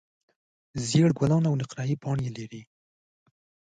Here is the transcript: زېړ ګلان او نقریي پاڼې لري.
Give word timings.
زېړ 0.87 1.09
ګلان 1.19 1.43
او 1.49 1.55
نقریي 1.61 1.95
پاڼې 2.03 2.29
لري. 2.37 2.61